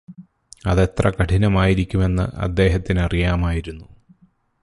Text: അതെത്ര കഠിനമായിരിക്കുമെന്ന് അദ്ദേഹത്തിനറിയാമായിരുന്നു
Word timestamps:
അതെത്ര 0.65 1.09
കഠിനമായിരിക്കുമെന്ന് 1.09 2.25
അദ്ദേഹത്തിനറിയാമായിരുന്നു 2.37 3.85